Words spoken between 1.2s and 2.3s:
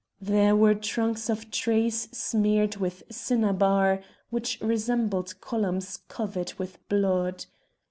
of trees